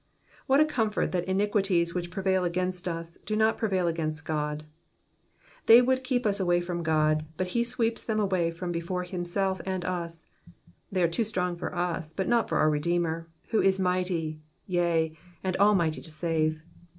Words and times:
What 0.47 0.59
a 0.59 0.65
comfort 0.65 1.11
that 1.11 1.25
iniquities 1.25 1.93
which 1.93 2.09
prevail 2.09 2.43
against 2.43 2.87
us, 2.87 3.19
do 3.23 3.35
not 3.35 3.59
prevail 3.59 3.85
against 3.85 4.25
God. 4.25 4.63
They 5.67 5.79
would 5.79 6.03
keep 6.03 6.25
us 6.25 6.39
away 6.39 6.59
from 6.59 6.81
God, 6.81 7.23
but 7.37 7.49
he 7.49 7.63
sweeps 7.63 8.03
them 8.03 8.19
away 8.19 8.49
from 8.49 8.71
before 8.71 9.03
himself 9.03 9.61
and 9.63 9.85
us; 9.85 10.25
they 10.91 11.03
are 11.03 11.07
too 11.07 11.23
strong 11.23 11.55
for 11.55 11.75
us, 11.75 12.13
but 12.13 12.27
not 12.27 12.49
for 12.49 12.57
our 12.57 12.71
Redeemer, 12.71 13.27
who 13.49 13.61
is 13.61 13.79
mighty, 13.79 14.41
yea, 14.65 15.15
and 15.43 15.55
almighty 15.57 16.01
to 16.01 16.11
save. 16.11 16.63